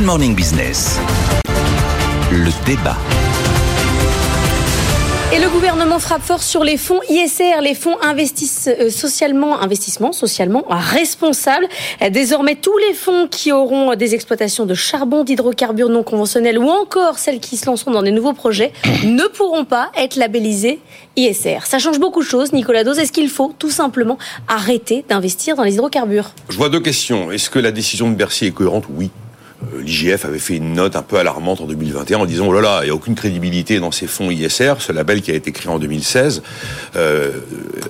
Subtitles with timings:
[0.00, 0.98] Good Morning Business.
[2.32, 2.96] Le débat.
[5.34, 10.12] Et le gouvernement frappe fort sur les fonds ISR, les fonds investissent euh, socialement, investissement
[10.12, 11.68] socialement responsables.
[12.12, 17.18] Désormais, tous les fonds qui auront des exploitations de charbon, d'hydrocarbures non conventionnels ou encore
[17.18, 18.72] celles qui se lanceront dans des nouveaux projets
[19.04, 20.80] ne pourront pas être labellisés
[21.16, 21.58] ISR.
[21.66, 22.98] Ça change beaucoup de choses, Nicolas Dose.
[22.98, 24.16] Est-ce qu'il faut tout simplement
[24.48, 26.30] arrêter d'investir dans les hydrocarbures?
[26.48, 27.30] Je vois deux questions.
[27.30, 28.84] Est-ce que la décision de Bercy est cohérente?
[28.88, 29.10] Oui.
[29.62, 32.60] Euh, L'IGF avait fait une note un peu alarmante en 2021 en disant oh là
[32.60, 35.52] là, il n'y a aucune crédibilité dans ces fonds ISR, ce label qui a été
[35.52, 36.42] créé en 2016.
[36.96, 37.30] Euh,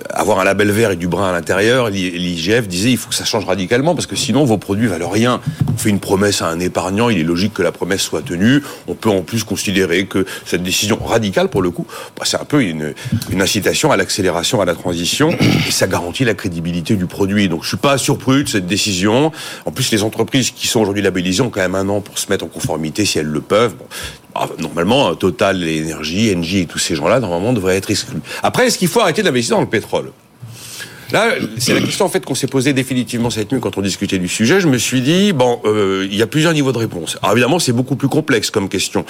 [0.09, 3.25] avoir un label vert et du brun à l'intérieur, l'IGF disait il faut que ça
[3.25, 5.41] change radicalement parce que sinon vos produits valent rien.
[5.73, 8.61] On fait une promesse à un épargnant, il est logique que la promesse soit tenue.
[8.87, 11.85] On peut en plus considérer que cette décision radicale, pour le coup,
[12.17, 12.93] bah, c'est un peu une,
[13.39, 17.49] incitation à l'accélération, à la transition et ça garantit la crédibilité du produit.
[17.49, 19.31] Donc je suis pas surpris de cette décision.
[19.65, 22.29] En plus, les entreprises qui sont aujourd'hui labellisées ont quand même un an pour se
[22.29, 23.75] mettre en conformité si elles le peuvent.
[24.35, 28.21] Ah, normalement, Total, l'énergie, Engie et tous ces gens-là, normalement, devraient être exclus.
[28.43, 30.11] Après, est-ce qu'il faut arrêter d'investir dans le pétrole?
[31.11, 34.17] Là, c'est la question en fait qu'on s'est posée définitivement cette nuit quand on discutait
[34.17, 34.61] du sujet.
[34.61, 37.17] Je me suis dit bon, euh, il y a plusieurs niveaux de réponse.
[37.21, 39.05] Alors évidemment, c'est beaucoup plus complexe comme question.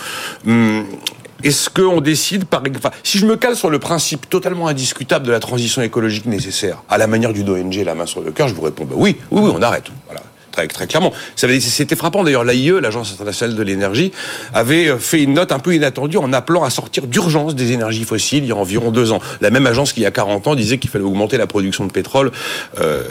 [0.48, 0.86] Hum,
[1.44, 5.32] est-ce qu'on décide par enfin, si je me cale sur le principe totalement indiscutable de
[5.32, 8.54] la transition écologique nécessaire, à la manière du d'ONG, la main sur le cœur, je
[8.54, 9.86] vous réponds bah oui, oui, oui, on arrête.
[10.08, 11.14] Voilà très, très clairement.
[11.36, 12.44] C'était frappant d'ailleurs.
[12.44, 14.12] L'AIE, l'Agence internationale de l'énergie,
[14.54, 18.04] avait euh, fait une note un peu inattendue en appelant à sortir d'urgence des énergies
[18.04, 19.20] fossiles il y a environ deux ans.
[19.42, 21.86] La même agence qui, il y a 40 ans, disait qu'il fallait augmenter la production
[21.86, 22.32] de pétrole
[22.80, 23.04] euh,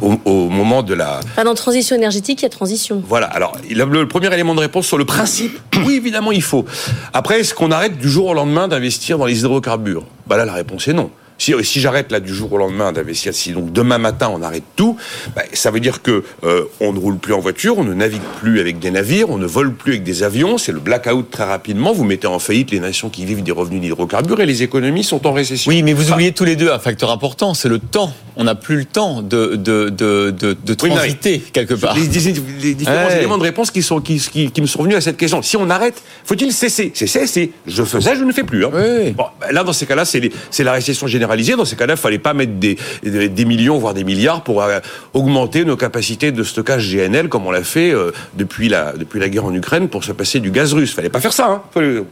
[0.00, 1.20] au, moment de la...
[1.34, 3.02] Pas dans transition énergétique, il y a transition.
[3.06, 3.26] Voilà.
[3.26, 6.64] Alors, le premier élément de réponse sur le principe, oui, évidemment, il faut.
[7.12, 10.04] Après, est-ce qu'on arrête du jour au lendemain d'investir dans les hydrocarbures?
[10.26, 11.10] Bah là, la réponse est non.
[11.38, 14.64] Si, si j'arrête là du jour au lendemain d'investir, si donc demain matin on arrête
[14.74, 14.96] tout,
[15.34, 18.22] bah, ça veut dire que euh, on ne roule plus en voiture, on ne navigue
[18.40, 21.44] plus avec des navires, on ne vole plus avec des avions, c'est le blackout très
[21.44, 21.92] rapidement.
[21.92, 25.26] Vous mettez en faillite les nations qui vivent des revenus d'hydrocarbures et les économies sont
[25.26, 25.68] en récession.
[25.68, 28.12] Oui, mais vous oubliez tous les deux un facteur important, c'est le temps.
[28.36, 31.96] On n'a plus le temps de de de de, de transiter quelque part.
[31.96, 35.16] Les, les, différents éléments de réponse qui sont qui, qui, me sont venus à cette
[35.16, 35.42] question.
[35.42, 36.92] Si on arrête, faut-il cesser?
[36.94, 37.52] C'est cesser.
[37.66, 38.64] Je faisais, je ne fais plus.
[38.64, 38.70] Hein.
[39.16, 41.25] Bon, bah, là dans ces cas-là, c'est c'est la récession générale
[41.56, 44.80] dans ces cas-là, il fallait pas mettre des, des, millions, voire des milliards pour euh,
[45.14, 49.28] augmenter nos capacités de stockage GNL, comme on l'a fait euh, depuis, la, depuis la
[49.28, 50.90] guerre en Ukraine pour se passer du gaz russe.
[50.92, 51.62] Il fallait pas faire ça.
[51.76, 52.04] Hein.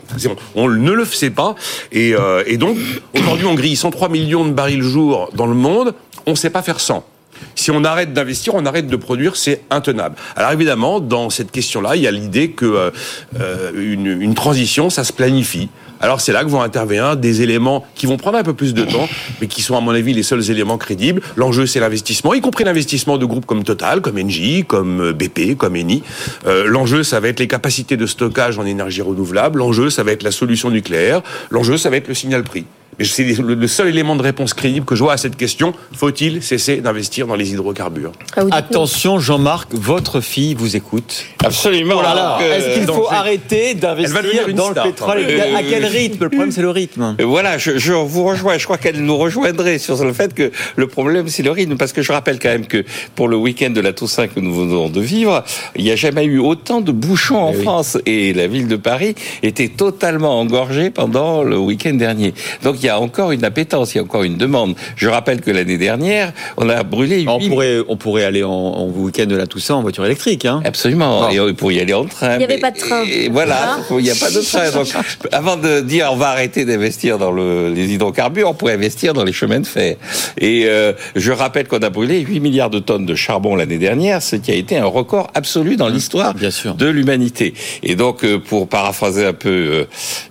[0.55, 1.55] On ne le faisait pas.
[1.93, 2.77] Et, euh, et donc,
[3.15, 5.95] aujourd'hui, on grille 103 millions de barils jour dans le monde.
[6.27, 7.05] On ne sait pas faire 100.
[7.55, 10.17] Si on arrête d'investir, on arrête de produire, c'est intenable.
[10.37, 12.91] Alors évidemment, dans cette question-là, il y a l'idée que
[13.37, 15.69] euh, une, une, transition, ça se planifie.
[16.01, 18.85] Alors c'est là que vont intervenir des éléments qui vont prendre un peu plus de
[18.85, 19.09] temps,
[19.41, 21.23] mais qui sont à mon avis les seuls éléments crédibles.
[21.37, 25.57] L'enjeu c'est l'investissement, y compris l'investissement de groupes comme Total, comme Engie, comme euh, BP,
[25.57, 26.03] comme Eni.
[26.47, 29.61] Euh, L'enjeu ça va être les capacités de stockage en énergie renouvelable.
[29.61, 31.23] L'enjeu ça va être la solution nucléaire.
[31.51, 32.67] L'enjeu ça va être le signal prix.
[32.99, 35.75] Mais c'est le seul élément de réponse crédible que je vois à cette question.
[35.93, 41.25] Faut-il cesser d'investir dans les hydrocarbures ah, Attention, Jean-Marc, votre fille vous écoute.
[41.45, 41.97] Absolument.
[41.99, 44.23] Oh Est-ce qu'il faut arrêter d'investir
[44.55, 45.25] dans le pétrole
[45.57, 46.25] À quel rythme?
[46.25, 47.17] Le problème, c'est le rythme.
[47.21, 48.59] Voilà, je, vous rejoins.
[48.59, 51.77] Je crois qu'elle nous rejoindrait sur le fait que le problème, c'est le rythme.
[51.77, 52.85] Parce que je rappelle quand même que
[53.15, 55.45] pour le week-end de la Toussaint que nous venons de vivre,
[55.77, 57.99] il n'y a jamais eu autant de bouchons en eh France.
[58.07, 62.35] Et la ville de Paris était totalement engorgée pendant le week-end dernier.
[62.63, 64.75] Donc, il y a encore une appétence, il y a encore une demande.
[64.97, 67.25] Je rappelle que l'année dernière, on a brûlé.
[67.27, 70.45] On pourrait, on pourrait aller en, week-end de la Toussaint en voiture électrique.
[70.45, 71.31] Hein Absolument.
[71.31, 72.35] Et pour y aller en train.
[72.35, 73.03] Il n'y avait pas de train.
[73.05, 74.71] Et voilà, il n'y a pas de train.
[74.71, 74.89] Donc,
[75.33, 79.25] avant de dire on va arrêter d'investir dans le, les hydrocarbures, on pourrait investir dans
[79.25, 79.97] les chemins de fer.
[80.39, 84.21] Et euh, je rappelle qu'on a brûlé 8 milliards de tonnes de charbon l'année dernière,
[84.21, 87.55] ce qui a été un record absolu dans l'histoire de l'humanité.
[87.83, 89.85] Et donc, euh, pour paraphraser un peu euh,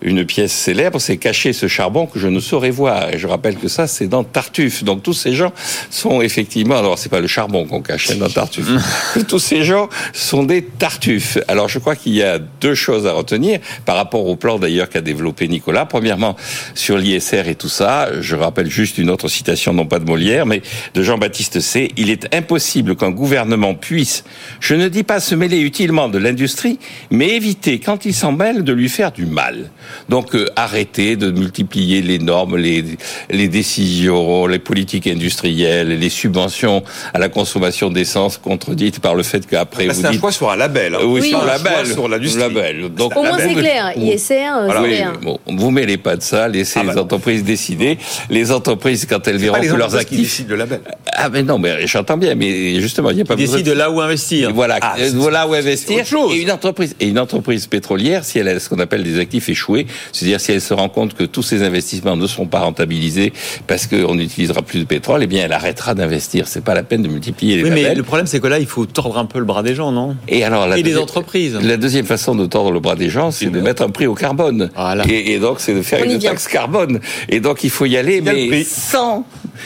[0.04, 3.14] une pièce célèbre, c'est cacher ce charbon que je ne saurais voir.
[3.14, 4.84] Et je rappelle que ça, c'est dans Tartuffe.
[4.84, 5.52] Donc tous ces gens
[5.90, 8.68] sont effectivement, alors c'est pas le charbon qu'on cachait dans Tartuffe,
[9.28, 11.40] tous ces gens sont des Tartuffes.
[11.48, 14.90] Alors je crois qu'il y a deux choses à retenir par rapport au plan d'ailleurs
[14.90, 15.86] qu'a développé Nicolas.
[15.86, 16.36] Premièrement,
[16.76, 20.46] sur l'ISR et tout ça, je rappelle juste une autre citation, non pas de Molière,
[20.46, 20.62] mais
[20.94, 21.92] de Jean-Baptiste C.
[21.98, 24.24] Il est impossible qu'un gouvernement puisse,
[24.60, 26.80] je ne dis pas se mêler utilement de l'industrie,
[27.10, 29.70] mais éviter, quand il s'en mêle, de lui faire du mal.
[30.10, 32.84] Donc euh, arrêter de multiplier les normes, les,
[33.30, 36.84] les décisions, les politiques industrielles, les subventions
[37.14, 40.32] à la consommation d'essence contredites par le fait qu'après Bah, vous c'est un dites choix
[40.32, 40.96] sur un label.
[40.96, 41.00] hein.
[41.04, 41.30] oui, Oui.
[41.30, 42.42] sur Un label, sur l'industrie.
[42.42, 42.90] label.
[42.96, 43.94] Donc, Au moins, c'est clair.
[43.98, 44.36] ISR,
[44.66, 44.74] Voilà.
[44.76, 45.14] c'est oui, clair.
[45.22, 47.04] bon, vous mêlez pas de ça, laissez Ah bah les non.
[47.04, 47.98] entreprises décider.
[48.30, 50.20] Les entreprises, quand elles verront que leurs entreprises qui actifs...
[50.30, 50.82] décident le label.
[51.16, 53.72] Ah mais non, mais j'entends bien, mais justement, il n'y a pas Ils besoin décident
[53.74, 54.52] de là où investir.
[54.54, 55.98] Voilà, Ah, euh, voilà où investir.
[55.98, 56.34] autre chose.
[56.34, 59.50] Et une entreprise, et une entreprise pétrolière, si elle a ce qu'on appelle des actifs
[59.50, 63.34] échoués, c'est-à-dire si elle se rend compte que tous ses investissements ne seront pas rentabilisés
[63.68, 66.48] parce qu'on n'utilisera plus de pétrole, eh bien, elle arrêtera d'investir.
[66.48, 68.66] C'est pas la peine de multiplier les Oui, mais le problème, c'est que là, il
[68.66, 70.16] faut tordre un peu le bras des gens, non?
[70.28, 71.58] Et alors, la Et des entreprises.
[71.62, 74.16] La deuxième façon de tordre le bras des gens, c'est de mettre un prix au
[74.16, 74.70] carbone.
[74.76, 75.04] Voilà.
[75.08, 77.00] Et, et donc, c'est de faire On une taxe carbone.
[77.30, 79.26] Et donc, il faut y aller, mais sans,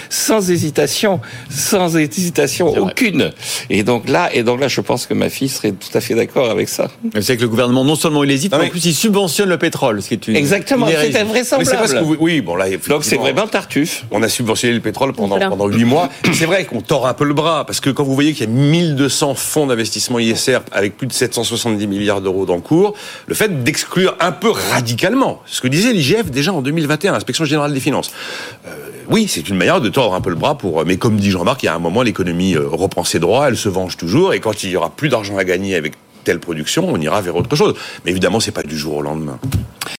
[0.10, 1.20] sans hésitation,
[1.50, 3.32] sans hésitation C'est aucune.
[3.70, 6.16] Et donc là, et donc là, je pense que ma fille serait tout à fait
[6.16, 6.90] d'accord avec ça.
[7.14, 9.50] Savez que le gouvernement, non seulement il hésite, Non, mais mais- en plus il subventionne
[9.50, 10.36] le pétrole, ce qui est une.
[10.36, 11.10] Exactement, c'est.
[11.12, 11.70] Mais invraisemblable.
[11.70, 14.06] c'est parce que vous- oui, bon là, Donc c'est vraiment Tartuffe.
[14.12, 15.50] On a subventionné le pétrole pendant Voilà.
[15.50, 16.10] pendant huit mois.
[16.34, 18.52] C'est vrai qu'on tord un peu le bras parce que quand vous voyez qu'il y
[18.52, 22.94] a 1200 fonds d'investissement ISR avec plus de 770 milliards d'euros d'encours,
[23.28, 27.74] le fait d'exclure un peu radicalement ce que disait l'IGF déjà en 2021, l'inspection générale
[27.74, 28.12] des finances.
[28.66, 28.70] euh,
[29.10, 30.86] oui, c'est une manière de tordre un peu le bras pour.
[30.86, 33.58] Mais comme dit Jean-Marc, il y a un moment l'économie euh, reprend ses droits, elle
[33.58, 35.94] se venge toujours, et quand il y aura plus d'argent à gagner avec
[36.24, 37.74] telle production, on ira vers autre chose.
[38.04, 39.40] Mais évidemment, c'est pas du jour au lendemain.